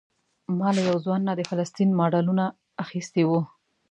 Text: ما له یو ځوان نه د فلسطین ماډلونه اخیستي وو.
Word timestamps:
ما 0.59 0.69
له 0.75 0.81
یو 0.87 0.97
ځوان 1.05 1.21
نه 1.27 1.33
د 1.35 1.41
فلسطین 1.49 1.89
ماډلونه 1.99 2.45
اخیستي 2.83 3.23
وو. 3.29 3.41